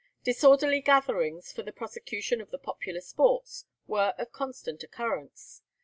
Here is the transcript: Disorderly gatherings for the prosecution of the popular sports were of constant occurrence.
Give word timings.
Disorderly 0.23 0.81
gatherings 0.81 1.51
for 1.53 1.61
the 1.61 1.71
prosecution 1.71 2.41
of 2.41 2.49
the 2.49 2.57
popular 2.57 3.01
sports 3.01 3.65
were 3.85 4.15
of 4.17 4.31
constant 4.31 4.81
occurrence. 4.81 5.61